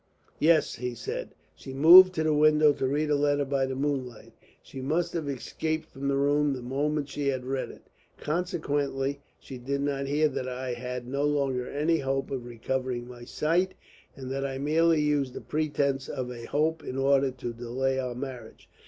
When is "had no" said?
10.73-11.21